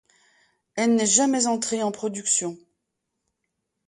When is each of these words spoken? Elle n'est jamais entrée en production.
Elle 0.73 0.95
n'est 0.95 1.05
jamais 1.05 1.45
entrée 1.45 1.83
en 1.83 1.91
production. 1.91 2.57